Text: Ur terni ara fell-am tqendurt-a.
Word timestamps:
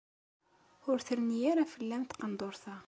Ur 0.89 0.97
terni 1.07 1.39
ara 1.51 1.71
fell-am 1.73 2.03
tqendurt-a. 2.05 2.75